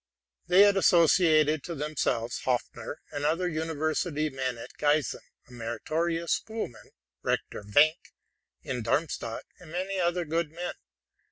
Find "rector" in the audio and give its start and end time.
7.21-7.63